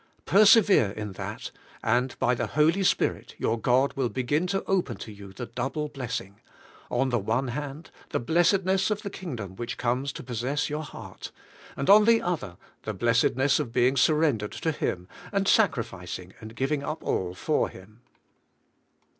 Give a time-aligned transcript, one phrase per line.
[0.25, 1.51] Persevere in that,
[1.83, 5.89] and by the Holy Spirit your God will begin to open to 3^ou the double
[5.89, 6.39] blessing:
[6.89, 11.31] on the one hand, the blessedness of the Kingdom which comes to possess your heart;
[11.77, 16.33] and on the other hand, the blessed ness of being surrendered to Him, and sacrificing
[16.39, 18.01] and giving up all for Him.